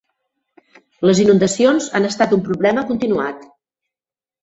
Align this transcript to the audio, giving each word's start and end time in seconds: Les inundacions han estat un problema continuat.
Les 1.09 1.21
inundacions 1.25 1.91
han 2.01 2.09
estat 2.11 2.35
un 2.41 2.45
problema 2.51 2.89
continuat. 2.91 3.49